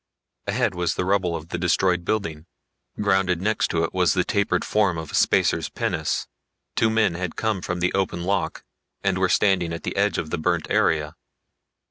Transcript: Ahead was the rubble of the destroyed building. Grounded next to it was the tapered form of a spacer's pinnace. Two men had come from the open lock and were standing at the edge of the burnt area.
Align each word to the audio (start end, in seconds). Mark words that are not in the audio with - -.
Ahead 0.47 0.73
was 0.73 0.95
the 0.95 1.05
rubble 1.05 1.35
of 1.35 1.49
the 1.49 1.59
destroyed 1.59 2.03
building. 2.03 2.47
Grounded 2.99 3.39
next 3.39 3.67
to 3.67 3.83
it 3.83 3.93
was 3.93 4.15
the 4.15 4.23
tapered 4.23 4.65
form 4.65 4.97
of 4.97 5.11
a 5.11 5.13
spacer's 5.13 5.69
pinnace. 5.69 6.25
Two 6.75 6.89
men 6.89 7.13
had 7.13 7.35
come 7.35 7.61
from 7.61 7.81
the 7.81 7.93
open 7.93 8.23
lock 8.23 8.63
and 9.03 9.19
were 9.19 9.29
standing 9.29 9.71
at 9.71 9.83
the 9.83 9.95
edge 9.95 10.17
of 10.17 10.31
the 10.31 10.39
burnt 10.39 10.65
area. 10.71 11.15